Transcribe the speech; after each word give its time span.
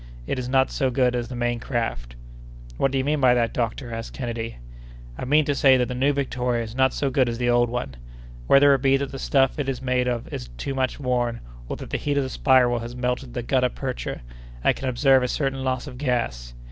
It 0.25 0.39
is 0.39 0.49
not 0.49 0.71
so 0.71 0.89
good 0.89 1.15
as 1.15 1.27
the 1.27 1.35
main 1.35 1.59
craft." 1.59 2.15
"What 2.77 2.91
do 2.91 2.97
you 2.97 3.03
mean 3.03 3.21
by 3.21 3.35
that, 3.35 3.53
doctor?" 3.53 3.93
asked 3.93 4.13
Kennedy. 4.13 4.57
"I 5.15 5.25
mean 5.25 5.45
to 5.45 5.53
say 5.53 5.77
that 5.77 5.87
the 5.89 5.93
new 5.93 6.11
Victoria 6.11 6.63
is 6.63 6.73
not 6.73 6.91
so 6.91 7.11
good 7.11 7.29
as 7.29 7.37
the 7.37 7.51
old 7.51 7.69
one. 7.69 7.97
Whether 8.47 8.73
it 8.73 8.81
be 8.81 8.97
that 8.97 9.11
the 9.11 9.19
stuff 9.19 9.59
it 9.59 9.69
is 9.69 9.79
made 9.79 10.07
of 10.07 10.27
is 10.33 10.47
too 10.57 10.73
much 10.73 10.99
worn, 10.99 11.39
or 11.69 11.75
that 11.77 11.91
the 11.91 11.97
heat 11.99 12.17
of 12.17 12.23
the 12.23 12.29
spiral 12.31 12.79
has 12.79 12.95
melted 12.95 13.35
the 13.35 13.43
gutta 13.43 13.69
percha, 13.69 14.21
I 14.63 14.73
can 14.73 14.89
observe 14.89 15.21
a 15.21 15.27
certain 15.27 15.63
loss 15.63 15.85
of 15.85 15.99
gas. 15.99 16.55